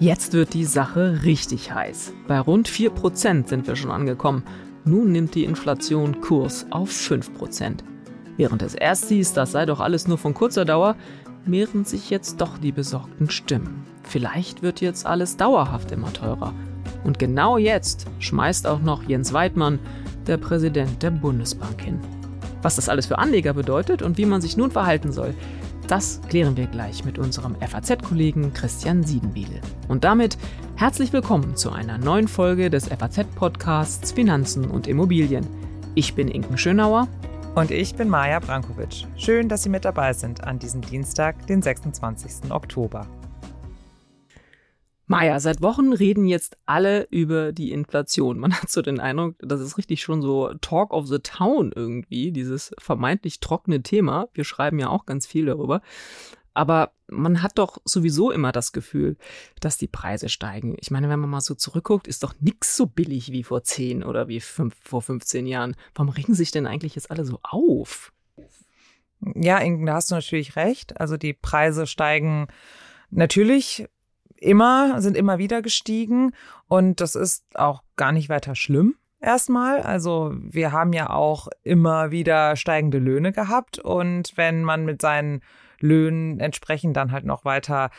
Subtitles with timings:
[0.00, 2.12] Jetzt wird die Sache richtig heiß.
[2.28, 4.44] Bei rund 4% sind wir schon angekommen.
[4.84, 7.78] Nun nimmt die Inflation Kurs auf 5%.
[8.36, 10.96] Während es erst hieß, das sei doch alles nur von kurzer Dauer,
[11.46, 13.84] mehren sich jetzt doch die besorgten Stimmen.
[14.02, 16.52] Vielleicht wird jetzt alles dauerhaft immer teurer.
[17.04, 19.78] Und genau jetzt schmeißt auch noch Jens Weidmann,
[20.26, 22.00] der Präsident der Bundesbank, hin.
[22.62, 25.34] Was das alles für Anleger bedeutet und wie man sich nun verhalten soll,
[25.88, 29.60] das klären wir gleich mit unserem FAZ-Kollegen Christian Siedenbiedel.
[29.88, 30.38] Und damit
[30.76, 35.46] herzlich willkommen zu einer neuen Folge des FAZ-Podcasts Finanzen und Immobilien.
[35.94, 37.08] Ich bin Inken Schönauer.
[37.54, 39.06] Und ich bin Maja Brankovic.
[39.16, 42.50] Schön, dass Sie mit dabei sind an diesem Dienstag, den 26.
[42.50, 43.06] Oktober.
[45.06, 48.38] Maja, seit Wochen reden jetzt alle über die Inflation.
[48.38, 52.32] Man hat so den Eindruck, das ist richtig schon so Talk of the Town irgendwie,
[52.32, 54.28] dieses vermeintlich trockene Thema.
[54.32, 55.82] Wir schreiben ja auch ganz viel darüber.
[56.54, 59.16] Aber man hat doch sowieso immer das Gefühl,
[59.60, 60.76] dass die Preise steigen.
[60.78, 64.04] Ich meine, wenn man mal so zurückguckt, ist doch nichts so billig wie vor 10
[64.04, 65.74] oder wie fünf, vor 15 Jahren.
[65.94, 68.12] Warum regen sich denn eigentlich jetzt alle so auf?
[69.34, 71.00] Ja, Inken, da hast du natürlich recht.
[71.00, 72.46] Also die Preise steigen
[73.10, 73.88] natürlich
[74.36, 76.32] immer, sind immer wieder gestiegen
[76.68, 79.80] und das ist auch gar nicht weiter schlimm erstmal.
[79.80, 85.40] Also wir haben ja auch immer wieder steigende Löhne gehabt und wenn man mit seinen
[85.80, 87.90] Löhnen entsprechend dann halt noch weiter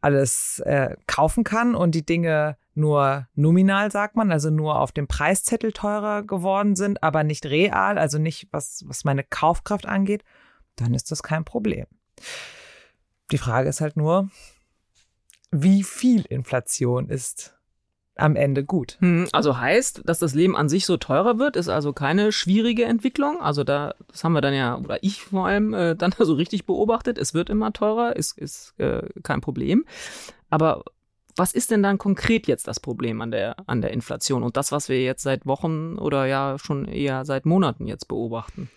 [0.00, 5.08] alles äh, kaufen kann und die Dinge nur nominal, sagt man, also nur auf dem
[5.08, 10.22] Preiszettel teurer geworden sind, aber nicht real, also nicht was, was meine Kaufkraft angeht,
[10.76, 11.86] dann ist das kein Problem.
[13.32, 14.30] Die Frage ist halt nur,
[15.50, 17.54] wie viel Inflation ist
[18.18, 18.96] am Ende gut.
[19.00, 22.84] Hm, also heißt, dass das Leben an sich so teurer wird, ist also keine schwierige
[22.84, 23.40] Entwicklung.
[23.40, 26.66] Also da, das haben wir dann ja, oder ich vor allem, äh, dann so richtig
[26.66, 27.16] beobachtet.
[27.16, 29.84] Es wird immer teurer, ist, ist äh, kein Problem.
[30.50, 30.84] Aber
[31.36, 34.72] was ist denn dann konkret jetzt das Problem an der, an der Inflation und das,
[34.72, 38.68] was wir jetzt seit Wochen oder ja schon eher seit Monaten jetzt beobachten?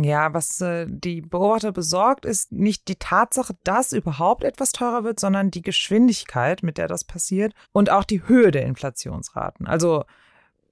[0.00, 5.18] Ja, was äh, die Beobachter besorgt, ist nicht die Tatsache, dass überhaupt etwas teurer wird,
[5.18, 9.66] sondern die Geschwindigkeit, mit der das passiert und auch die Höhe der Inflationsraten.
[9.66, 10.04] Also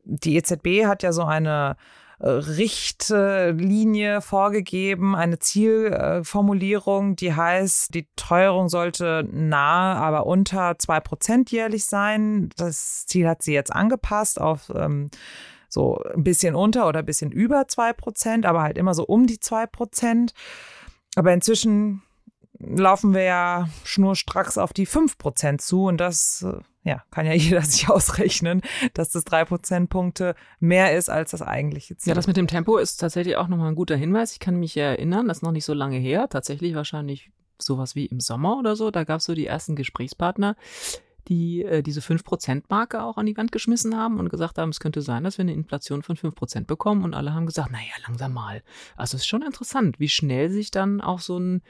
[0.04, 1.76] die EZB hat ja so eine
[2.20, 11.50] äh, Richtlinie vorgegeben, eine Zielformulierung, die heißt, die Teuerung sollte nahe, aber unter zwei Prozent
[11.50, 12.50] jährlich sein.
[12.56, 15.10] Das Ziel hat sie jetzt angepasst auf ähm,
[15.76, 19.26] so ein bisschen unter oder ein bisschen über zwei Prozent, aber halt immer so um
[19.26, 20.32] die zwei Prozent.
[21.16, 22.02] Aber inzwischen
[22.58, 27.32] laufen wir ja schnurstracks auf die fünf Prozent zu und das äh, ja, kann ja
[27.34, 28.62] jeder sich ausrechnen,
[28.94, 32.10] dass das drei Prozentpunkte mehr ist als das eigentliche Ziel.
[32.10, 34.32] Ja, das mit dem Tempo ist tatsächlich auch nochmal ein guter Hinweis.
[34.32, 38.06] Ich kann mich erinnern, das ist noch nicht so lange her, tatsächlich wahrscheinlich sowas wie
[38.06, 40.56] im Sommer oder so, da gab es so die ersten Gesprächspartner,
[41.28, 45.02] die äh, diese 5%-Marke auch an die Wand geschmissen haben und gesagt haben, es könnte
[45.02, 47.04] sein, dass wir eine Inflation von 5% bekommen.
[47.04, 48.62] Und alle haben gesagt, naja, langsam mal.
[48.96, 51.62] Also es ist schon interessant, wie schnell sich dann auch so ein,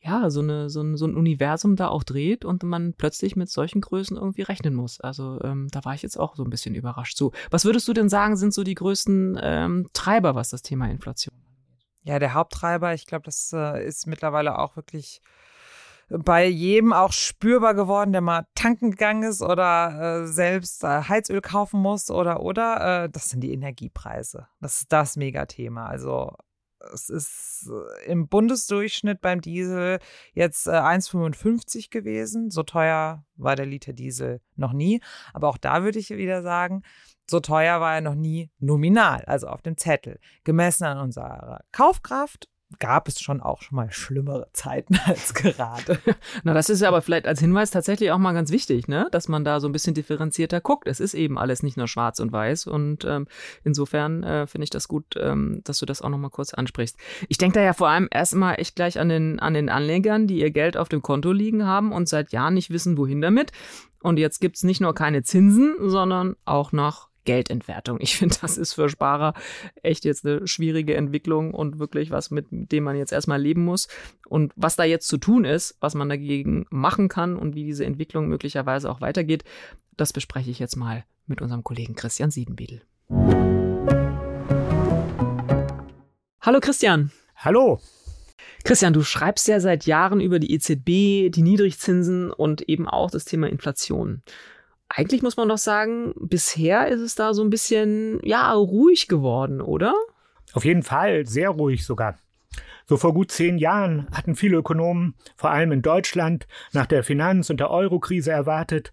[0.00, 3.50] ja, so, eine, so, ein, so ein Universum da auch dreht und man plötzlich mit
[3.50, 5.00] solchen Größen irgendwie rechnen muss.
[5.00, 7.16] Also ähm, da war ich jetzt auch so ein bisschen überrascht.
[7.16, 10.88] So, was würdest du denn sagen, sind so die größten ähm, Treiber, was das Thema
[10.90, 12.00] Inflation angeht?
[12.04, 15.22] Ja, der Haupttreiber, ich glaube, das äh, ist mittlerweile auch wirklich
[16.08, 21.40] bei jedem auch spürbar geworden, der mal tanken gegangen ist oder äh, selbst äh, Heizöl
[21.40, 23.04] kaufen muss oder oder.
[23.04, 24.46] Äh, das sind die Energiepreise.
[24.60, 25.86] Das ist das Megathema.
[25.86, 26.32] Also
[26.92, 29.98] es ist äh, im Bundesdurchschnitt beim Diesel
[30.32, 32.50] jetzt äh, 1,55 gewesen.
[32.50, 35.00] So teuer war der Liter Diesel noch nie.
[35.32, 36.82] Aber auch da würde ich wieder sagen,
[37.28, 40.20] so teuer war er noch nie nominal, also auf dem Zettel.
[40.44, 42.48] Gemessen an unserer Kaufkraft
[42.78, 45.98] gab es schon auch schon mal schlimmere Zeiten als gerade.
[46.44, 49.08] Na, das ist ja aber vielleicht als Hinweis tatsächlich auch mal ganz wichtig, ne?
[49.12, 50.88] dass man da so ein bisschen differenzierter guckt.
[50.88, 53.26] Es ist eben alles nicht nur schwarz und weiß und ähm,
[53.64, 56.96] insofern äh, finde ich das gut, ähm, dass du das auch noch mal kurz ansprichst.
[57.28, 60.40] Ich denke da ja vor allem erstmal echt gleich an den, an den Anlegern, die
[60.40, 63.52] ihr Geld auf dem Konto liegen haben und seit Jahren nicht wissen, wohin damit.
[64.02, 67.98] Und jetzt gibt's nicht nur keine Zinsen, sondern auch noch Geldentwertung.
[68.00, 69.34] Ich finde, das ist für Sparer
[69.82, 73.88] echt jetzt eine schwierige Entwicklung und wirklich was, mit dem man jetzt erstmal leben muss.
[74.26, 77.84] Und was da jetzt zu tun ist, was man dagegen machen kann und wie diese
[77.84, 79.44] Entwicklung möglicherweise auch weitergeht,
[79.98, 82.82] das bespreche ich jetzt mal mit unserem Kollegen Christian Siedenbiedel.
[86.40, 87.10] Hallo Christian.
[87.36, 87.80] Hallo.
[88.64, 93.24] Christian, du schreibst ja seit Jahren über die EZB, die Niedrigzinsen und eben auch das
[93.24, 94.22] Thema Inflation
[94.88, 99.60] eigentlich muss man doch sagen, bisher ist es da so ein bisschen, ja, ruhig geworden,
[99.60, 99.94] oder?
[100.52, 102.16] Auf jeden Fall, sehr ruhig sogar.
[102.86, 107.50] So vor gut zehn Jahren hatten viele Ökonomen, vor allem in Deutschland, nach der Finanz-
[107.50, 108.92] und der Eurokrise erwartet,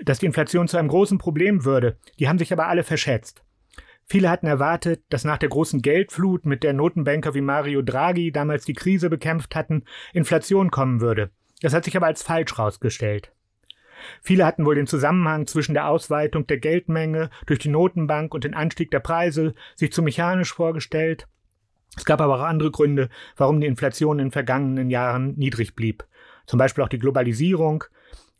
[0.00, 1.98] dass die Inflation zu einem großen Problem würde.
[2.18, 3.42] Die haben sich aber alle verschätzt.
[4.06, 8.64] Viele hatten erwartet, dass nach der großen Geldflut, mit der Notenbanker wie Mario Draghi damals
[8.64, 11.30] die Krise bekämpft hatten, Inflation kommen würde.
[11.60, 13.32] Das hat sich aber als falsch herausgestellt.
[14.22, 18.54] Viele hatten wohl den Zusammenhang zwischen der Ausweitung der Geldmenge durch die Notenbank und den
[18.54, 21.26] Anstieg der Preise sich zu mechanisch vorgestellt.
[21.96, 26.04] Es gab aber auch andere Gründe, warum die Inflation in den vergangenen Jahren niedrig blieb.
[26.46, 27.84] Zum Beispiel auch die Globalisierung,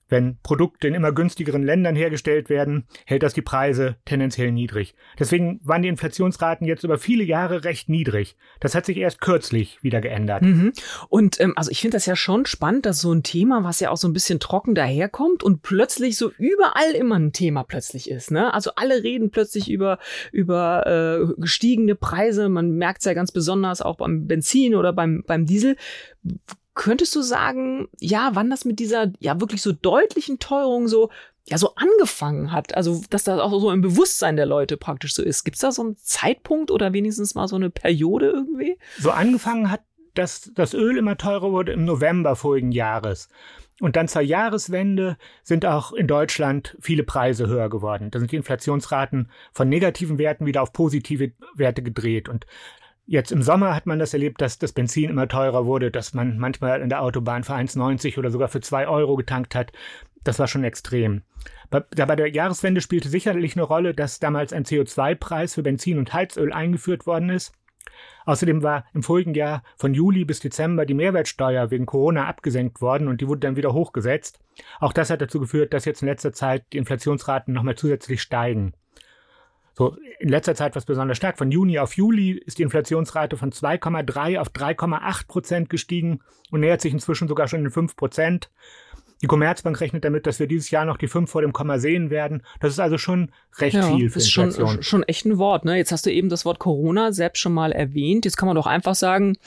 [0.09, 4.95] wenn Produkte in immer günstigeren Ländern hergestellt werden, hält das die Preise tendenziell niedrig.
[5.19, 8.37] Deswegen waren die Inflationsraten jetzt über viele Jahre recht niedrig.
[8.61, 10.43] Das hat sich erst kürzlich wieder geändert.
[10.43, 10.73] Mhm.
[11.09, 13.91] Und ähm, also ich finde das ja schon spannend, dass so ein Thema, was ja
[13.91, 18.31] auch so ein bisschen trocken daherkommt und plötzlich so überall immer ein Thema plötzlich ist.
[18.31, 18.53] Ne?
[18.53, 19.99] Also alle reden plötzlich über,
[20.33, 22.49] über äh, gestiegene Preise.
[22.49, 25.77] Man merkt es ja ganz besonders auch beim Benzin oder beim, beim Diesel
[26.79, 31.11] Könntest du sagen, ja, wann das mit dieser ja wirklich so deutlichen Teuerung so
[31.45, 35.25] ja so angefangen hat, also dass das auch so im Bewusstsein der Leute praktisch so
[35.25, 35.43] ist.
[35.43, 38.79] Gibt es da so einen Zeitpunkt oder wenigstens mal so eine Periode irgendwie?
[38.97, 39.81] So angefangen hat,
[40.15, 43.29] dass das Öl immer teurer wurde im November vorigen Jahres.
[43.81, 48.13] Und dann zur Jahreswende sind auch in Deutschland viele Preise höher geworden.
[48.13, 52.29] Da sind die Inflationsraten von negativen Werten wieder auf positive Werte gedreht.
[52.29, 52.47] Und
[53.11, 56.37] Jetzt im Sommer hat man das erlebt, dass das Benzin immer teurer wurde, dass man
[56.37, 59.73] manchmal in der Autobahn für 1,90 oder sogar für 2 Euro getankt hat.
[60.25, 61.23] Das war schon extrem.
[61.71, 66.13] Bei, bei der Jahreswende spielte sicherlich eine Rolle, dass damals ein CO2-Preis für Benzin und
[66.13, 67.55] Heizöl eingeführt worden ist.
[68.27, 73.09] Außerdem war im vorigen Jahr von Juli bis Dezember die Mehrwertsteuer wegen Corona abgesenkt worden
[73.09, 74.39] und die wurde dann wieder hochgesetzt.
[74.81, 78.75] Auch das hat dazu geführt, dass jetzt in letzter Zeit die Inflationsraten nochmal zusätzlich steigen.
[79.79, 81.39] So in letzter Zeit was besonders stark.
[81.39, 86.19] Von Juni auf Juli ist die Inflationsrate von 2,3 auf 3,8 Prozent gestiegen
[86.51, 88.51] und nähert sich inzwischen sogar schon den 5 Prozent.
[89.23, 92.11] Die Commerzbank rechnet damit, dass wir dieses Jahr noch die 5 vor dem Komma sehen
[92.11, 92.43] werden.
[92.59, 94.69] Das ist also schon recht ja, viel für ist Inflation.
[94.69, 95.65] Schon, schon echt ein Wort.
[95.65, 95.77] Ne?
[95.77, 98.25] Jetzt hast du eben das Wort Corona selbst schon mal erwähnt.
[98.25, 99.39] Jetzt kann man doch einfach sagen,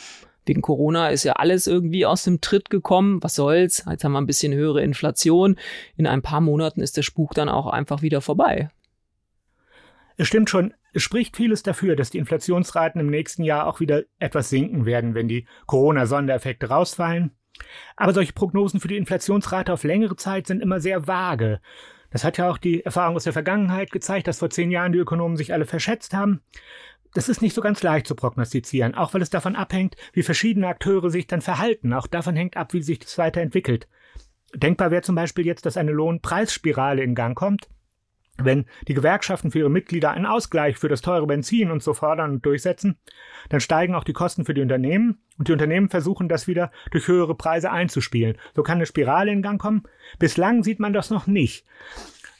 [0.45, 3.21] wegen Corona ist ja alles irgendwie aus dem Tritt gekommen.
[3.21, 3.83] Was soll's?
[3.89, 5.57] Jetzt haben wir ein bisschen höhere Inflation.
[5.97, 8.69] In ein paar Monaten ist der Spuk dann auch einfach wieder vorbei.
[10.21, 14.03] Es stimmt schon, es spricht vieles dafür, dass die Inflationsraten im nächsten Jahr auch wieder
[14.19, 17.31] etwas sinken werden, wenn die Corona-Sondereffekte rausfallen.
[17.95, 21.59] Aber solche Prognosen für die Inflationsrate auf längere Zeit sind immer sehr vage.
[22.11, 24.99] Das hat ja auch die Erfahrung aus der Vergangenheit gezeigt, dass vor zehn Jahren die
[24.99, 26.41] Ökonomen sich alle verschätzt haben.
[27.15, 30.67] Das ist nicht so ganz leicht zu prognostizieren, auch weil es davon abhängt, wie verschiedene
[30.67, 31.93] Akteure sich dann verhalten.
[31.93, 33.87] Auch davon hängt ab, wie sich das weiterentwickelt.
[34.53, 37.69] Denkbar wäre zum Beispiel jetzt, dass eine Lohnpreisspirale in Gang kommt.
[38.45, 42.31] Wenn die Gewerkschaften für ihre Mitglieder einen Ausgleich für das teure Benzin und so fordern
[42.31, 42.97] und durchsetzen,
[43.49, 47.07] dann steigen auch die Kosten für die Unternehmen und die Unternehmen versuchen das wieder durch
[47.07, 48.37] höhere Preise einzuspielen.
[48.55, 49.83] So kann eine Spirale in Gang kommen.
[50.19, 51.65] Bislang sieht man das noch nicht.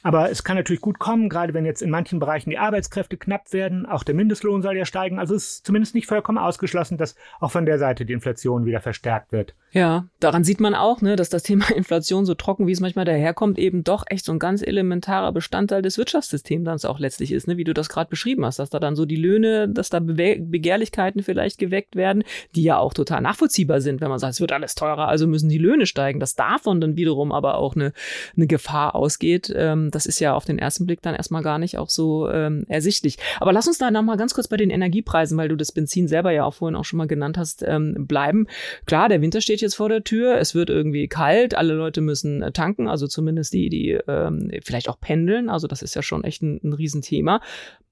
[0.02, 3.52] Aber es kann natürlich gut kommen, gerade wenn jetzt in manchen Bereichen die Arbeitskräfte knapp
[3.52, 3.86] werden.
[3.86, 5.18] Auch der Mindestlohn soll ja steigen.
[5.18, 8.80] Also es ist zumindest nicht vollkommen ausgeschlossen, dass auch von der Seite die Inflation wieder
[8.80, 9.54] verstärkt wird.
[9.70, 13.04] Ja, daran sieht man auch, ne, dass das Thema Inflation so trocken, wie es manchmal
[13.04, 17.46] daherkommt, eben doch echt so ein ganz elementarer Bestandteil des Wirtschaftssystems dann auch letztlich ist,
[17.46, 20.00] ne, wie du das gerade beschrieben hast, dass da dann so die Löhne, dass da
[20.00, 24.40] Be Begehrlichkeiten vielleicht geweckt werden, die ja auch total nachvollziehbar sind, wenn man sagt, es
[24.40, 27.92] wird alles teurer, also müssen die Löhne steigen, dass davon dann wiederum aber auch eine,
[28.36, 31.78] eine Gefahr ausgeht, ähm, das ist ja auf den ersten Blick dann erstmal gar nicht
[31.78, 33.18] auch so ähm, ersichtlich.
[33.40, 36.32] Aber lass uns da nochmal ganz kurz bei den Energiepreisen, weil du das Benzin selber
[36.32, 38.46] ja auch vorhin auch schon mal genannt hast, ähm, bleiben.
[38.86, 42.42] Klar, der Winter steht jetzt vor der Tür, es wird irgendwie kalt, alle Leute müssen
[42.42, 46.24] äh, tanken, also zumindest die, die ähm, vielleicht auch pendeln, also das ist ja schon
[46.24, 47.40] echt ein, ein Riesenthema.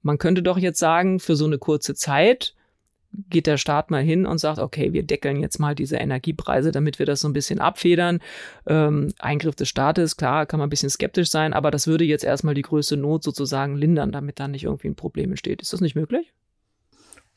[0.01, 2.55] Man könnte doch jetzt sagen, für so eine kurze Zeit,
[3.29, 6.99] geht der Staat mal hin und sagt, okay, wir deckeln jetzt mal diese Energiepreise, damit
[6.99, 8.19] wir das so ein bisschen abfedern.
[8.67, 12.23] Ähm, Eingriff des Staates, klar, kann man ein bisschen skeptisch sein, aber das würde jetzt
[12.23, 15.61] erstmal die größte Not sozusagen lindern, damit da nicht irgendwie ein Problem entsteht.
[15.61, 16.33] Ist das nicht möglich?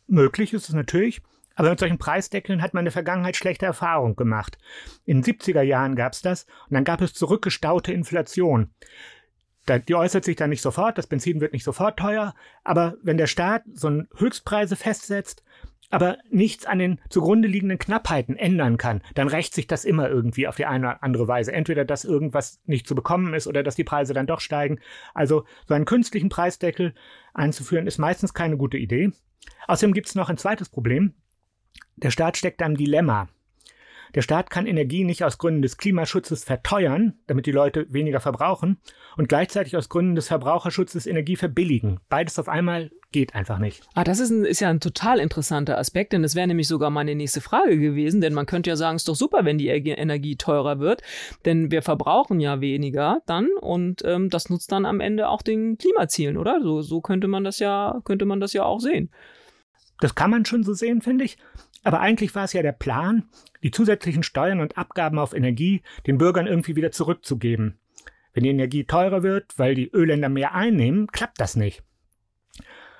[0.06, 1.22] Möglich ist es natürlich.
[1.56, 4.58] Aber mit solchen Preisdeckeln hat man in der Vergangenheit schlechte Erfahrungen gemacht.
[5.04, 8.70] In den 70er Jahren gab es das und dann gab es zurückgestaute Inflation.
[9.88, 13.28] die äußert sich dann nicht sofort, das Benzin wird nicht sofort teuer, aber wenn der
[13.28, 15.44] Staat so einen Höchstpreise festsetzt,
[15.90, 20.48] aber nichts an den zugrunde liegenden Knappheiten ändern kann, dann rächt sich das immer irgendwie
[20.48, 21.52] auf die eine oder andere Weise.
[21.52, 24.80] Entweder, dass irgendwas nicht zu bekommen ist oder dass die Preise dann doch steigen.
[25.14, 26.94] Also so einen künstlichen Preisdeckel
[27.32, 29.12] einzuführen, ist meistens keine gute Idee.
[29.66, 31.14] Außerdem gibt es noch ein zweites Problem.
[31.96, 33.28] Der Staat steckt da im Dilemma.
[34.14, 38.78] der Staat kann Energie nicht aus Gründen des Klimaschutzes verteuern, damit die Leute weniger verbrauchen,
[39.16, 42.00] und gleichzeitig aus Gründen des Verbraucherschutzes Energie verbilligen.
[42.08, 43.86] Beides auf einmal geht einfach nicht.
[43.94, 46.90] Ah, das ist, ein, ist ja ein total interessanter Aspekt, denn das wäre nämlich sogar
[46.90, 49.68] meine nächste Frage gewesen, denn man könnte ja sagen, es ist doch super, wenn die
[49.68, 51.00] Energie teurer wird,
[51.44, 55.78] denn wir verbrauchen ja weniger dann und ähm, das nutzt dann am Ende auch den
[55.78, 56.58] Klimazielen, oder?
[56.60, 59.10] So, so könnte man das ja, könnte man das ja auch sehen.
[60.00, 61.38] Das kann man schon so sehen, finde ich.
[61.84, 63.28] Aber eigentlich war es ja der Plan,
[63.62, 67.78] die zusätzlichen Steuern und Abgaben auf Energie den Bürgern irgendwie wieder zurückzugeben.
[68.32, 71.83] Wenn die Energie teurer wird, weil die Ölländer mehr einnehmen, klappt das nicht.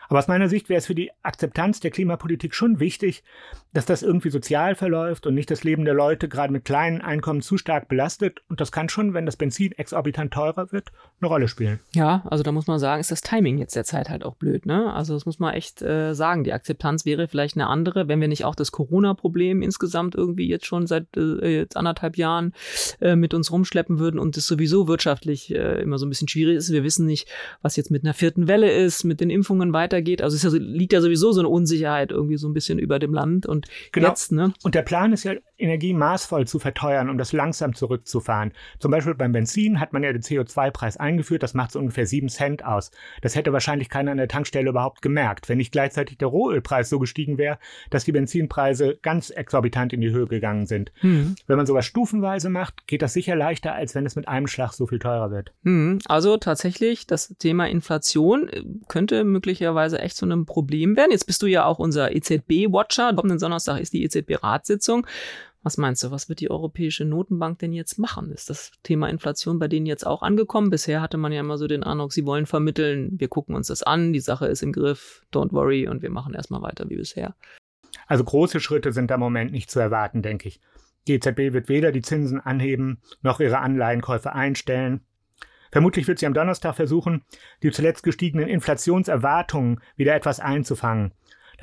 [0.08, 3.22] Aber aus meiner Sicht wäre es für die Akzeptanz der Klimapolitik schon wichtig,
[3.74, 7.42] dass das irgendwie sozial verläuft und nicht das Leben der Leute gerade mit kleinen Einkommen
[7.42, 8.40] zu stark belastet.
[8.48, 10.90] Und das kann schon, wenn das Benzin exorbitant teurer wird,
[11.20, 11.80] eine Rolle spielen.
[11.92, 14.64] Ja, also da muss man sagen, ist das Timing jetzt derzeit halt auch blöd.
[14.64, 14.92] Ne?
[14.94, 16.44] Also das muss man echt äh, sagen.
[16.44, 20.66] Die Akzeptanz wäre vielleicht eine andere, wenn wir nicht auch das Corona-Problem insgesamt irgendwie jetzt
[20.66, 22.54] schon seit äh, jetzt anderthalb Jahren
[23.00, 26.58] äh, mit uns rumschleppen würden und es sowieso wirtschaftlich äh, immer so ein bisschen schwierig
[26.58, 26.70] ist.
[26.70, 27.28] Wir wissen nicht,
[27.60, 30.22] was jetzt mit einer vierten Welle ist, mit den Impfungen weitergeht.
[30.22, 33.12] Also es ja, liegt ja sowieso so eine Unsicherheit irgendwie so ein bisschen über dem
[33.12, 34.08] Land und genau.
[34.08, 34.52] jetzt, ne?
[34.62, 38.52] Und der Plan ist ja, Energie maßvoll zu verteuern, um das langsam zurückzufahren.
[38.78, 42.28] Zum Beispiel beim Benzin hat man ja den CO2-Preis eingeführt, das macht so ungefähr sieben
[42.28, 42.90] Cent aus.
[43.22, 46.98] Das hätte wahrscheinlich keiner an der Tankstelle überhaupt gemerkt, wenn nicht gleichzeitig der Rohölpreis so
[46.98, 47.58] gestiegen wäre,
[47.90, 50.92] dass die Benzinpreise ganz exorbitant in die Höhe gegangen sind.
[51.02, 51.34] Mhm.
[51.46, 54.72] Wenn man sowas stufenweise macht, geht das sicher leichter, als wenn es mit einem Schlag
[54.72, 55.52] so viel teurer wird.
[55.62, 55.98] Mhm.
[56.06, 61.12] Also tatsächlich, das Thema Inflation äh, könnte möglicherweise echt zu einem Problem werden.
[61.12, 63.14] Jetzt bist du ja auch unser EZB-Watcher.
[63.14, 65.06] Kommenden Donnerstag ist die EZB-Ratssitzung.
[65.64, 68.30] Was meinst du, was wird die Europäische Notenbank denn jetzt machen?
[68.30, 70.68] Ist das Thema Inflation bei denen jetzt auch angekommen?
[70.68, 73.82] Bisher hatte man ja immer so den Eindruck, sie wollen vermitteln, wir gucken uns das
[73.82, 77.34] an, die Sache ist im Griff, don't worry und wir machen erstmal weiter wie bisher.
[78.06, 80.60] Also große Schritte sind im Moment nicht zu erwarten, denke ich.
[81.06, 85.00] Die EZB wird weder die Zinsen anheben noch ihre Anleihenkäufe einstellen.
[85.72, 87.24] Vermutlich wird sie am Donnerstag versuchen,
[87.62, 91.12] die zuletzt gestiegenen Inflationserwartungen wieder etwas einzufangen.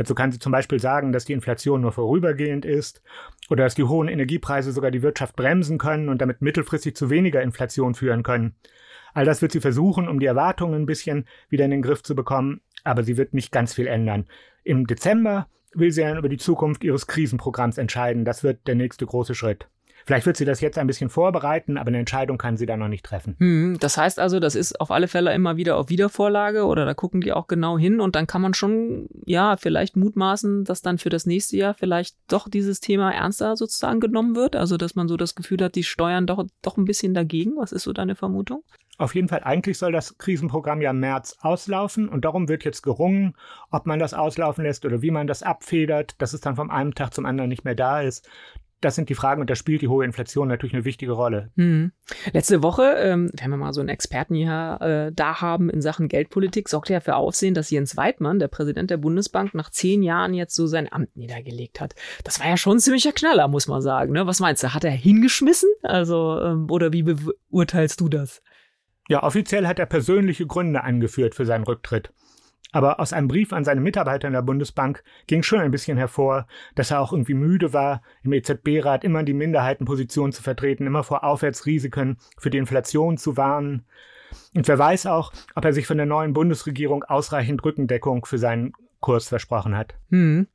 [0.02, 3.04] Dazu kann sie zum Beispiel sagen, dass die Inflation nur vorübergehend ist
[3.52, 7.44] oder dass die hohen Energiepreise sogar die Wirtschaft bremsen können und damit mittelfristig zu weniger
[7.44, 8.56] Inflation führen können.
[9.14, 12.16] All das wird sie versuchen, um die Erwartungen ein bisschen wieder in den Griff zu
[12.16, 14.26] bekommen, aber sie wird nicht ganz viel ändern.
[14.64, 18.26] Im Dezember will sie dann über die Zukunft ihres Krisenprogramms entscheiden.
[18.26, 19.68] Das wird der nächste große Schritt.
[20.12, 22.90] Vielleicht wird sie das jetzt ein bisschen vorbereiten, aber eine Entscheidung kann sie da noch
[22.90, 23.38] nicht treffen.
[23.40, 26.94] Hm, das heißt also, das ist auf alle Fälle immer wieder auf Wiedervorlage oder da
[26.94, 30.98] gucken die auch genau hin und dann kann man schon, ja, vielleicht mutmaßen, dass dann
[30.98, 34.58] für das nächste Jahr vielleicht doch dieses Thema ernster sozusagen genommen wird.
[34.58, 37.54] Also, dass man so das Gefühl hat, die steuern doch, doch ein bisschen dagegen.
[37.56, 38.66] Was ist so deine Vermutung?
[38.98, 42.82] Auf jeden Fall, eigentlich soll das Krisenprogramm ja im März auslaufen und darum wird jetzt
[42.82, 43.34] gerungen,
[43.70, 46.96] ob man das auslaufen lässt oder wie man das abfedert, dass es dann vom einen
[46.96, 48.28] Tag zum anderen nicht mehr da ist
[48.82, 51.52] das sind die Fragen und da spielt die hohe Inflation natürlich eine wichtige Rolle.
[51.56, 51.92] Mhm.
[52.34, 56.08] Letzte Woche, ähm, wenn wir mal so einen Experten hier äh, da haben in Sachen
[56.08, 60.34] Geldpolitik, sorgte ja für Aufsehen, dass Jens Weidmann, der Präsident der Bundesbank, nach zehn Jahren
[60.34, 61.96] jetzt so sein Amt niedergelegt hat.
[62.24, 64.14] Das war ja schon ein ziemlicher Knaller, muss man sagen.
[64.14, 64.26] Ne?
[64.26, 64.74] Was meinst du?
[64.74, 65.70] Hat er hingeschmissen?
[65.84, 68.42] Also, ähm, oder wie beurteilst du das?
[69.10, 72.12] Ja, offiziell hat er persönliche Gründe angeführt für seinen Rücktritt.
[72.72, 76.48] Aber aus einem Brief an seine Mitarbeiter in der Bundesbank ging schon ein bisschen hervor,
[76.76, 81.24] dass er auch irgendwie müde war, im EZB-Rat immer die Minderheitenposition zu vertreten, immer vor
[81.24, 83.86] Aufwärtsrisiken für die Inflation zu warnen.
[84.56, 88.74] Und wer weiß auch, ob er sich von der neuen Bundesregierung ausreichend Rückendeckung für seinen
[89.02, 89.96] Kurs versprochen hat.
[90.10, 90.48] Hm.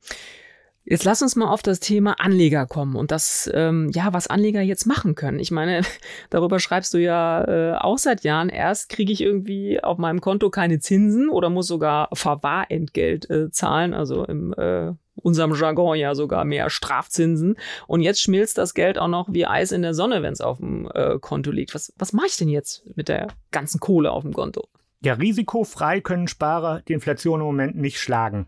[0.89, 4.61] Jetzt lass uns mal auf das Thema Anleger kommen und das, ähm, ja, was Anleger
[4.61, 5.37] jetzt machen können.
[5.37, 5.81] Ich meine,
[6.29, 8.47] darüber schreibst du ja äh, auch seit Jahren.
[8.47, 13.93] Erst kriege ich irgendwie auf meinem Konto keine Zinsen oder muss sogar Verwahrentgelt äh, zahlen,
[13.93, 17.57] also im äh, unserem Jargon ja sogar mehr Strafzinsen.
[17.87, 20.59] Und jetzt schmilzt das Geld auch noch wie Eis in der Sonne, wenn es auf
[20.59, 21.75] dem äh, Konto liegt.
[21.75, 24.69] Was, was mache ich denn jetzt mit der ganzen Kohle auf dem Konto?
[25.03, 28.47] Ja, risikofrei können Sparer die Inflation im Moment nicht schlagen.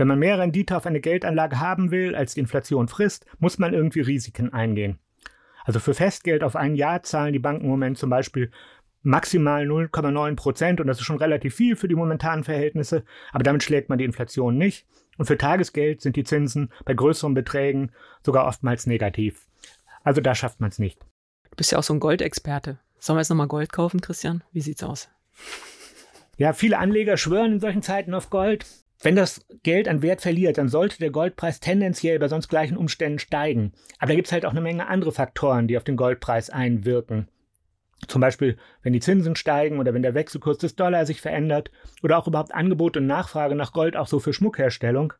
[0.00, 3.74] Wenn man mehr Rendite auf eine Geldanlage haben will, als die Inflation frisst, muss man
[3.74, 4.98] irgendwie Risiken eingehen.
[5.66, 8.50] Also für Festgeld auf ein Jahr zahlen die Banken im Moment zum Beispiel
[9.02, 13.62] maximal 0,9 Prozent und das ist schon relativ viel für die momentanen Verhältnisse, aber damit
[13.62, 14.86] schlägt man die Inflation nicht.
[15.18, 17.92] Und für Tagesgeld sind die Zinsen bei größeren Beträgen
[18.24, 19.48] sogar oftmals negativ.
[20.02, 20.98] Also da schafft man es nicht.
[21.50, 22.78] Du bist ja auch so ein Goldexperte.
[22.98, 24.42] Sollen wir jetzt nochmal Gold kaufen, Christian?
[24.50, 25.10] Wie sieht's aus?
[26.38, 28.64] Ja, viele Anleger schwören in solchen Zeiten auf Gold.
[29.02, 33.18] Wenn das Geld an Wert verliert, dann sollte der Goldpreis tendenziell bei sonst gleichen Umständen
[33.18, 33.72] steigen.
[33.98, 37.28] Aber da gibt es halt auch eine Menge andere Faktoren, die auf den Goldpreis einwirken.
[38.08, 41.70] Zum Beispiel, wenn die Zinsen steigen oder wenn der Wechselkurs des Dollar sich verändert
[42.02, 45.12] oder auch überhaupt Angebot und Nachfrage nach Gold auch so für Schmuckherstellung.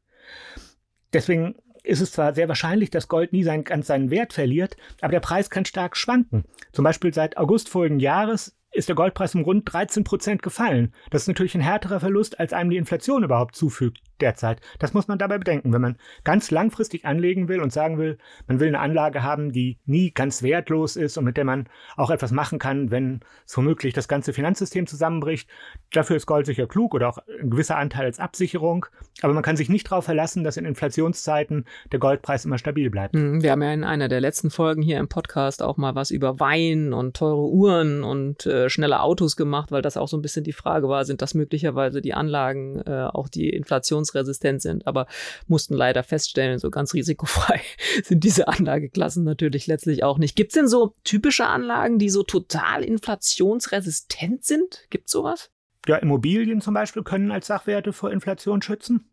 [1.13, 5.13] Deswegen ist es zwar sehr wahrscheinlich, dass Gold nie sein, ganz seinen Wert verliert, aber
[5.13, 6.45] der Preis kann stark schwanken.
[6.73, 10.95] Zum Beispiel seit August vorigen Jahres ist der Goldpreis um rund 13 Prozent gefallen.
[11.11, 14.61] Das ist natürlich ein härterer Verlust, als einem die Inflation überhaupt zufügt derzeit.
[14.79, 15.73] Das muss man dabei bedenken.
[15.73, 19.79] Wenn man ganz langfristig anlegen will und sagen will, man will eine Anlage haben, die
[19.87, 23.95] nie ganz wertlos ist und mit der man auch etwas machen kann, wenn es womöglich
[23.95, 25.49] das ganze Finanzsystem zusammenbricht,
[25.93, 28.87] dafür ist Gold sicher klug oder auch ein gewisser Anteil als Absicherung.
[29.23, 33.15] Aber man kann sich nicht darauf verlassen, dass in Inflationszeiten der Goldpreis immer stabil bleibt.
[33.15, 36.11] Hm, wir haben ja in einer der letzten Folgen hier im Podcast auch mal was
[36.11, 40.23] über Wein und teure Uhren und äh, schnelle Autos gemacht, weil das auch so ein
[40.23, 45.07] bisschen die Frage war, sind das möglicherweise die Anlagen, äh, auch die inflationsresistent sind, aber
[45.47, 47.61] mussten leider feststellen, so ganz risikofrei
[48.05, 50.37] sind diese Anlageklassen natürlich letztlich auch nicht.
[50.37, 54.87] Gibt es denn so typische Anlagen, die so total inflationsresistent sind?
[54.91, 55.51] Gibt es sowas?
[55.87, 59.11] Ja, Immobilien zum Beispiel können als Sachwerte vor Inflation schützen.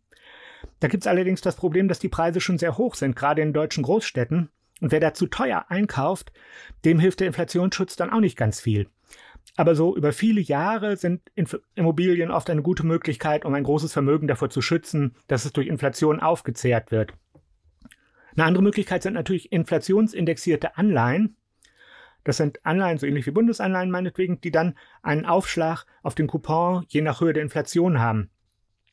[0.79, 3.53] Da gibt es allerdings das Problem, dass die Preise schon sehr hoch sind, gerade in
[3.53, 4.49] deutschen Großstädten.
[4.81, 6.31] Und wer da zu teuer einkauft,
[6.85, 8.87] dem hilft der Inflationsschutz dann auch nicht ganz viel.
[9.55, 11.21] Aber so über viele Jahre sind
[11.73, 15.67] Immobilien oft eine gute Möglichkeit, um ein großes Vermögen davor zu schützen, dass es durch
[15.67, 17.13] Inflation aufgezehrt wird.
[18.35, 21.37] Eine andere Möglichkeit sind natürlich inflationsindexierte Anleihen.
[22.27, 26.83] Das sind Anleihen, so ähnlich wie Bundesanleihen meinetwegen, die dann einen Aufschlag auf den Coupon
[26.89, 28.29] je nach Höhe der Inflation haben.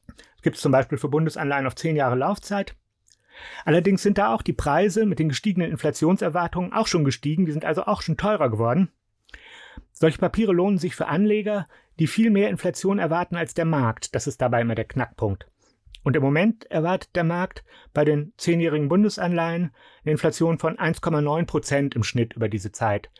[0.07, 2.77] Das gibt es zum Beispiel für Bundesanleihen auf zehn Jahre Laufzeit.
[3.65, 7.65] Allerdings sind da auch die Preise mit den gestiegenen Inflationserwartungen auch schon gestiegen, die sind
[7.65, 8.93] also auch schon teurer geworden.
[9.91, 11.67] Solche Papiere lohnen sich für Anleger,
[11.99, 14.15] die viel mehr Inflation erwarten als der Markt.
[14.15, 15.49] Das ist dabei immer der Knackpunkt.
[16.05, 17.65] Und im Moment erwartet der Markt
[17.95, 19.75] bei den zehnjährigen Bundesanleihen
[20.05, 23.11] eine Inflation von 1,9 Prozent im Schnitt über diese Zeit.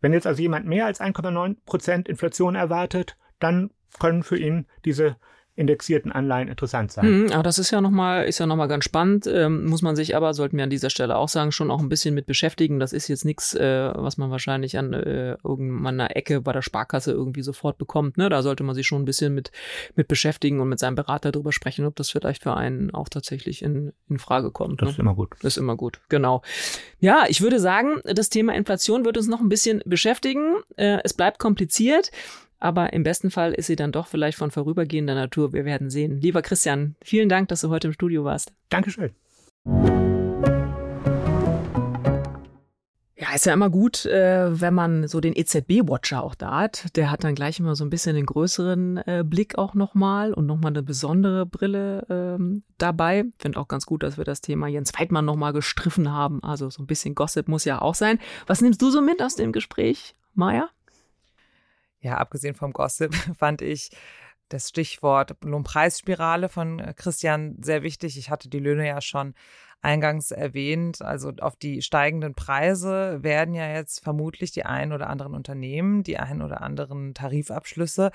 [0.00, 5.16] Wenn jetzt also jemand mehr als 1,9 Prozent Inflation erwartet, dann können für ihn diese
[5.58, 7.24] indexierten Anleihen interessant sein.
[7.24, 9.26] Mhm, aber das ist ja nochmal, ist ja noch mal ganz spannend.
[9.26, 11.88] Ähm, muss man sich aber, sollten wir an dieser Stelle auch sagen, schon auch ein
[11.88, 12.78] bisschen mit beschäftigen.
[12.78, 17.10] Das ist jetzt nichts, äh, was man wahrscheinlich an äh, irgendeiner Ecke bei der Sparkasse
[17.10, 18.18] irgendwie sofort bekommt.
[18.18, 18.28] Ne?
[18.28, 19.50] Da sollte man sich schon ein bisschen mit,
[19.96, 23.62] mit beschäftigen und mit seinem Berater darüber sprechen, ob das vielleicht für einen auch tatsächlich
[23.62, 24.80] in, in Frage kommt.
[24.80, 24.92] Das ne?
[24.92, 25.34] ist immer gut.
[25.42, 26.42] Das ist immer gut, genau.
[27.00, 30.58] Ja, ich würde sagen, das Thema Inflation wird uns noch ein bisschen beschäftigen.
[30.76, 32.12] Äh, es bleibt kompliziert.
[32.58, 35.52] Aber im besten Fall ist sie dann doch vielleicht von vorübergehender Natur.
[35.52, 36.20] Wir werden sehen.
[36.20, 38.52] Lieber Christian, vielen Dank, dass du heute im Studio warst.
[38.68, 39.12] Dankeschön.
[43.20, 46.96] Ja, ist ja immer gut, äh, wenn man so den EZB-Watcher auch da hat.
[46.96, 50.46] Der hat dann gleich immer so ein bisschen den größeren äh, Blick auch nochmal und
[50.46, 53.24] nochmal eine besondere Brille ähm, dabei.
[53.38, 56.42] Finde auch ganz gut, dass wir das Thema Jens Weidmann nochmal gestriffen haben.
[56.42, 58.18] Also so ein bisschen Gossip muss ja auch sein.
[58.46, 60.70] Was nimmst du so mit aus dem Gespräch, Maja?
[62.00, 63.90] Ja, abgesehen vom Gossip, fand ich
[64.48, 68.16] das Stichwort Lohnpreisspirale von äh, Christian sehr wichtig.
[68.18, 69.34] Ich hatte die Löhne ja schon
[69.80, 71.02] eingangs erwähnt.
[71.02, 76.18] Also auf die steigenden Preise werden ja jetzt vermutlich die ein oder anderen Unternehmen, die
[76.18, 78.10] ein oder anderen Tarifabschlüsse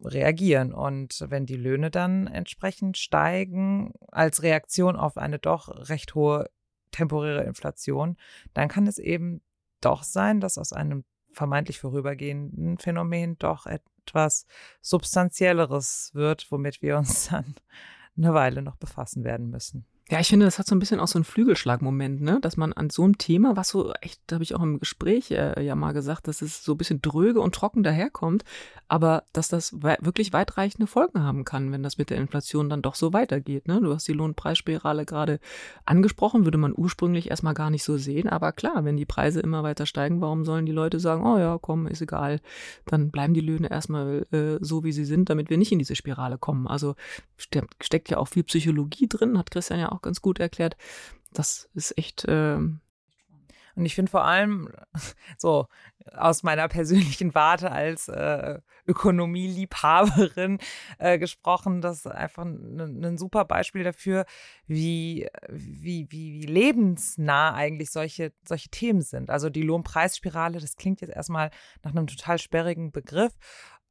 [0.00, 0.72] reagieren.
[0.72, 6.50] Und wenn die Löhne dann entsprechend steigen als Reaktion auf eine doch recht hohe
[6.90, 8.16] temporäre Inflation,
[8.52, 9.40] dann kann es eben
[9.80, 14.46] doch sein, dass aus einem vermeintlich vorübergehenden Phänomen doch etwas
[14.80, 17.54] Substanzielleres wird, womit wir uns dann
[18.16, 19.86] eine Weile noch befassen werden müssen.
[20.12, 22.38] Ja, ich finde, das hat so ein bisschen auch so einen Flügelschlagmoment, ne?
[22.42, 25.30] Dass man an so einem Thema, was so echt, da habe ich auch im Gespräch
[25.30, 28.44] äh, ja mal gesagt, dass es so ein bisschen dröge und trocken daherkommt,
[28.88, 32.82] aber dass das we wirklich weitreichende Folgen haben kann, wenn das mit der Inflation dann
[32.82, 33.68] doch so weitergeht.
[33.68, 33.80] Ne?
[33.80, 35.40] Du hast die Lohnpreisspirale gerade
[35.86, 39.62] angesprochen, würde man ursprünglich erstmal gar nicht so sehen, aber klar, wenn die Preise immer
[39.62, 42.40] weiter steigen, warum sollen die Leute sagen, oh ja, komm, ist egal,
[42.84, 45.96] dann bleiben die Löhne erstmal äh, so, wie sie sind, damit wir nicht in diese
[45.96, 46.66] Spirale kommen.
[46.66, 46.96] Also
[47.38, 50.76] steckt ja auch viel Psychologie drin, hat Christian ja auch ganz gut erklärt.
[51.32, 52.24] Das ist echt.
[52.26, 52.58] Äh
[53.74, 54.68] und ich finde vor allem
[55.38, 55.66] so
[56.14, 60.58] aus meiner persönlichen Warte als äh, Ökonomieliebhaberin
[60.98, 64.26] äh, gesprochen, das einfach ein, ein super Beispiel dafür,
[64.66, 69.30] wie, wie, wie, wie lebensnah eigentlich solche, solche Themen sind.
[69.30, 71.50] Also die Lohnpreisspirale, das klingt jetzt erstmal
[71.82, 73.32] nach einem total sperrigen Begriff,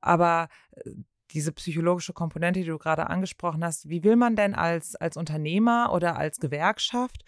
[0.01, 0.91] aber äh,
[1.33, 5.91] diese psychologische Komponente, die du gerade angesprochen hast, wie will man denn als, als Unternehmer
[5.93, 7.23] oder als Gewerkschaft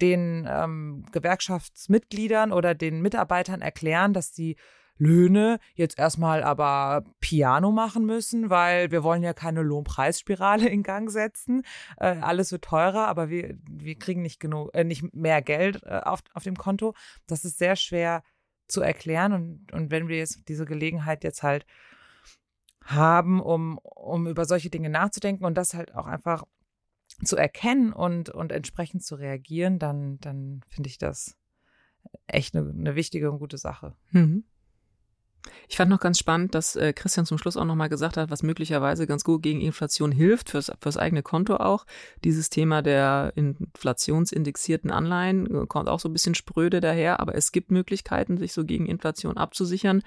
[0.00, 4.56] den ähm, Gewerkschaftsmitgliedern oder den Mitarbeitern erklären, dass die
[4.96, 11.10] Löhne jetzt erstmal aber Piano machen müssen, weil wir wollen ja keine Lohnpreisspirale in Gang
[11.10, 11.62] setzen.
[11.96, 16.00] Äh, alles wird teurer, aber wir, wir kriegen nicht genug, äh, nicht mehr Geld äh,
[16.04, 16.94] auf, auf dem Konto.
[17.26, 18.22] Das ist sehr schwer
[18.68, 19.32] zu erklären.
[19.32, 21.66] Und, und wenn wir jetzt diese Gelegenheit jetzt halt
[22.84, 26.44] haben, um, um über solche Dinge nachzudenken und das halt auch einfach
[27.24, 31.36] zu erkennen und, und entsprechend zu reagieren, dann, dann finde ich das
[32.26, 33.96] echt eine, eine wichtige und gute Sache.
[34.10, 34.44] Mhm.
[35.68, 38.42] Ich fand noch ganz spannend, dass äh, Christian zum Schluss auch nochmal gesagt hat, was
[38.42, 41.86] möglicherweise ganz gut gegen Inflation hilft, fürs, fürs eigene Konto auch.
[42.22, 47.52] Dieses Thema der inflationsindexierten Anleihen äh, kommt auch so ein bisschen spröde daher, aber es
[47.52, 50.02] gibt Möglichkeiten, sich so gegen Inflation abzusichern.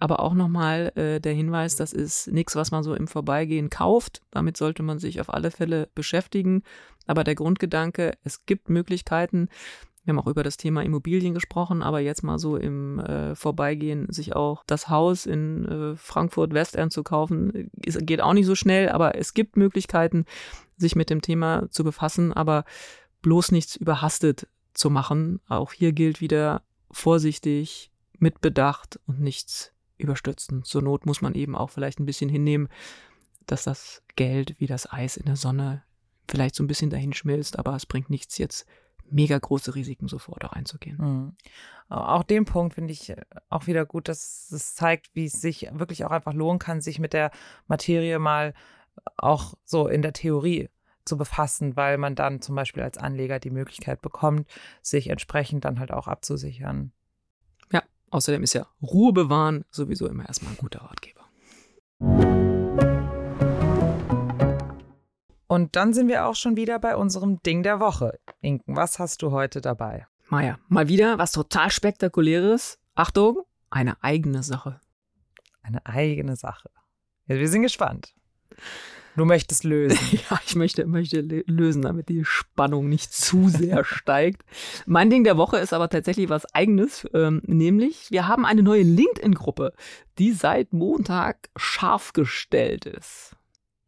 [0.00, 4.22] Aber auch nochmal äh, der Hinweis, das ist nichts, was man so im Vorbeigehen kauft.
[4.30, 6.62] Damit sollte man sich auf alle Fälle beschäftigen.
[7.08, 9.48] Aber der Grundgedanke, es gibt Möglichkeiten,
[10.08, 14.10] wir haben auch über das Thema Immobilien gesprochen, aber jetzt mal so im äh, Vorbeigehen
[14.10, 18.54] sich auch das Haus in äh, Frankfurt Westend zu kaufen, ist, geht auch nicht so
[18.54, 20.24] schnell, aber es gibt Möglichkeiten,
[20.78, 22.64] sich mit dem Thema zu befassen, aber
[23.20, 25.40] bloß nichts überhastet zu machen.
[25.46, 30.64] Auch hier gilt wieder vorsichtig, mit Bedacht und nichts überstürzen.
[30.64, 32.68] Zur Not muss man eben auch vielleicht ein bisschen hinnehmen,
[33.44, 35.82] dass das Geld wie das Eis in der Sonne
[36.26, 38.66] vielleicht so ein bisschen dahin schmilzt, aber es bringt nichts jetzt
[39.10, 40.96] mega große Risiken sofort auch einzugehen.
[40.98, 41.36] Mhm.
[41.88, 45.68] Auch den Punkt finde ich äh, auch wieder gut, dass es zeigt, wie es sich
[45.72, 47.30] wirklich auch einfach lohnen kann, sich mit der
[47.66, 48.54] Materie mal
[49.16, 50.68] auch so in der Theorie
[51.04, 54.48] zu befassen, weil man dann zum Beispiel als Anleger die Möglichkeit bekommt,
[54.82, 56.92] sich entsprechend dann halt auch abzusichern.
[57.72, 61.24] Ja, außerdem ist ja Ruhe bewahren sowieso immer erstmal ein guter Ratgeber.
[65.48, 68.18] Und dann sind wir auch schon wieder bei unserem Ding der Woche.
[68.42, 70.06] Inken, was hast du heute dabei?
[70.28, 72.78] Maja, mal wieder was total spektakuläres.
[72.94, 73.38] Achtung,
[73.70, 74.78] eine eigene Sache.
[75.62, 76.68] Eine eigene Sache.
[77.26, 78.14] Ja, wir sind gespannt.
[79.16, 79.98] Du möchtest lösen.
[80.30, 84.42] ja, ich möchte, möchte lösen, damit die Spannung nicht zu sehr steigt.
[84.84, 88.82] Mein Ding der Woche ist aber tatsächlich was Eigenes, ähm, nämlich wir haben eine neue
[88.82, 89.72] LinkedIn-Gruppe,
[90.18, 93.34] die seit Montag scharf gestellt ist.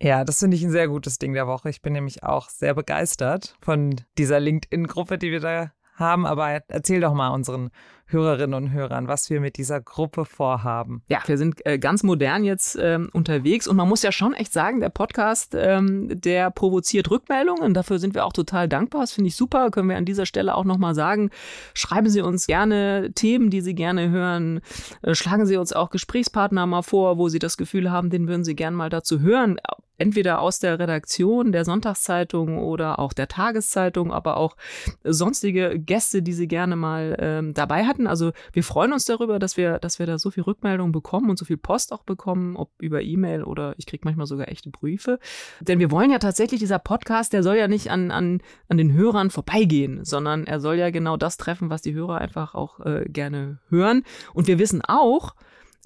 [0.02, 1.68] Ja, das finde ich ein sehr gutes Ding der Woche.
[1.68, 6.24] Ich bin nämlich auch sehr begeistert von dieser LinkedIn-Gruppe, die wir da haben.
[6.24, 7.70] Aber erzähl doch mal unseren
[8.12, 11.02] Hörerinnen und Hörern, was wir mit dieser Gruppe vorhaben.
[11.08, 14.52] Ja, wir sind äh, ganz modern jetzt ähm, unterwegs und man muss ja schon echt
[14.52, 17.74] sagen, der Podcast, ähm, der provoziert Rückmeldungen.
[17.74, 19.02] Dafür sind wir auch total dankbar.
[19.02, 19.70] Das finde ich super.
[19.70, 21.30] Können wir an dieser Stelle auch nochmal sagen.
[21.74, 24.60] Schreiben Sie uns gerne Themen, die Sie gerne hören.
[25.02, 28.44] Äh, schlagen Sie uns auch Gesprächspartner mal vor, wo Sie das Gefühl haben, den würden
[28.44, 29.58] Sie gerne mal dazu hören
[30.00, 34.56] entweder aus der Redaktion der Sonntagszeitung oder auch der Tageszeitung, aber auch
[35.04, 37.99] sonstige Gäste, die sie gerne mal ähm, dabei hatten.
[38.06, 41.38] Also wir freuen uns darüber, dass wir, dass wir da so viel Rückmeldung bekommen und
[41.38, 45.18] so viel Post auch bekommen, ob über E-Mail oder ich kriege manchmal sogar echte Briefe.
[45.60, 48.92] Denn wir wollen ja tatsächlich, dieser Podcast, der soll ja nicht an, an, an den
[48.92, 53.04] Hörern vorbeigehen, sondern er soll ja genau das treffen, was die Hörer einfach auch äh,
[53.08, 54.04] gerne hören.
[54.34, 55.34] Und wir wissen auch,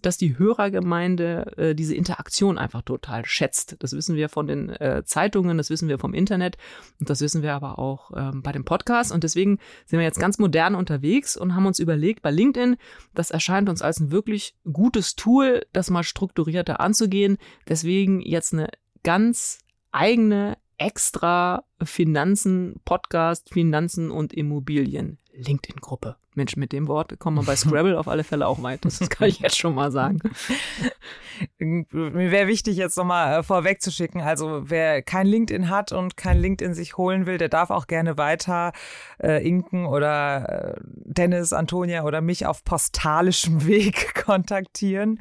[0.05, 3.77] dass die Hörergemeinde äh, diese Interaktion einfach total schätzt.
[3.81, 6.57] Das wissen wir von den äh, Zeitungen, das wissen wir vom Internet
[7.01, 9.12] und das wissen wir aber auch ähm, bei dem Podcast.
[9.12, 12.77] Und deswegen sind wir jetzt ganz modern unterwegs und haben uns überlegt, bei LinkedIn,
[13.14, 17.38] das erscheint uns als ein wirklich gutes Tool, das mal strukturierter anzugehen.
[17.69, 18.69] Deswegen jetzt eine
[19.03, 19.61] ganz
[19.93, 26.16] eigene extra Finanzen, Podcast, Finanzen und Immobilien LinkedIn-Gruppe.
[26.35, 28.85] Mensch, mit dem Wort kommt man bei Scrabble auf alle Fälle auch weit.
[28.85, 30.20] Das kann ich jetzt schon mal sagen.
[31.59, 34.20] Mir wäre wichtig, jetzt nochmal äh, vorwegzuschicken.
[34.20, 38.18] Also, wer kein LinkedIn hat und kein LinkedIn sich holen will, der darf auch gerne
[38.18, 38.73] weiter
[39.23, 45.18] äh, Inken oder äh, Dennis, Antonia oder mich auf postalischem Weg kontaktieren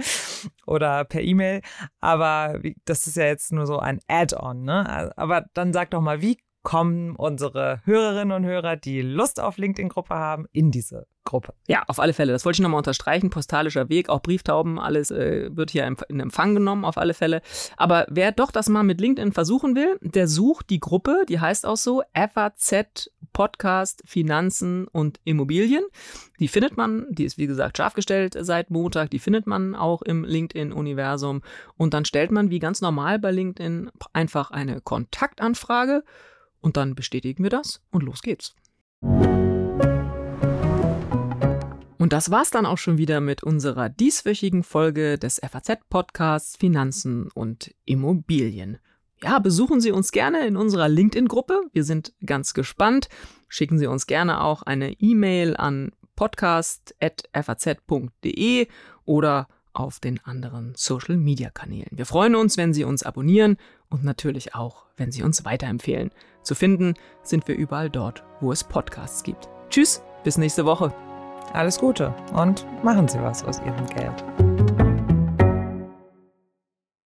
[0.66, 1.62] oder per E-Mail.
[2.00, 4.64] Aber das ist ja jetzt nur so ein Add-on.
[4.64, 5.12] Ne?
[5.16, 10.16] Aber dann sag doch mal, wie kommen unsere Hörerinnen und Hörer, die Lust auf LinkedIn-Gruppe
[10.16, 11.54] haben, in diese Gruppe.
[11.68, 12.34] Ja, auf alle Fälle.
[12.34, 13.30] Das wollte ich nochmal unterstreichen.
[13.30, 17.42] Postalischer Weg, auch Brieftauben, alles äh, wird hier in Empfang genommen, auf alle Fälle.
[17.78, 21.66] Aber wer doch das mal mit LinkedIn versuchen will, der sucht die Gruppe, die heißt
[21.66, 25.84] auch so FAZ Podcast Finanzen und Immobilien.
[26.40, 30.02] Die findet man, die ist wie gesagt scharf gestellt seit Montag, die findet man auch
[30.02, 31.42] im LinkedIn-Universum.
[31.78, 36.04] Und dann stellt man wie ganz normal bei LinkedIn einfach eine Kontaktanfrage
[36.64, 38.56] und dann bestätigen wir das und los geht's.
[42.04, 47.74] Und das war's dann auch schon wieder mit unserer dieswöchigen Folge des FAZ-Podcasts Finanzen und
[47.86, 48.78] Immobilien.
[49.22, 51.62] Ja, besuchen Sie uns gerne in unserer LinkedIn-Gruppe.
[51.72, 53.08] Wir sind ganz gespannt.
[53.48, 58.68] Schicken Sie uns gerne auch eine E-Mail an podcast.faz.de
[59.06, 61.90] oder auf den anderen Social Media Kanälen.
[61.92, 63.56] Wir freuen uns, wenn Sie uns abonnieren
[63.90, 66.12] und natürlich auch, wenn Sie uns weiterempfehlen.
[66.44, 69.50] Zu finden sind wir überall dort, wo es Podcasts gibt.
[69.70, 70.94] Tschüss, bis nächste Woche.
[71.54, 74.53] Alles Gute und machen Sie was aus Ihrem Geld.